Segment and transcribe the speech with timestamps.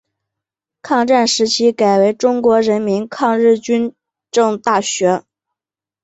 [0.81, 3.93] 抗战时期改为中国人民抗日军
[4.31, 5.25] 政大学。